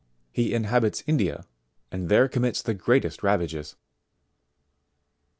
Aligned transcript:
4.) 0.29 0.29
He 0.43 0.53
inhabits 0.55 1.03
India, 1.05 1.45
and 1.91 2.09
there 2.09 2.27
commits 2.27 2.63
the 2.63 2.73
greatest 2.73 3.21
ravages. 3.21 3.75